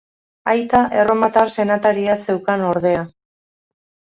Aita 0.53 0.79
erromatar 1.01 1.53
senataria 1.57 2.17
zeukan 2.31 2.67
ordea. 2.71 3.05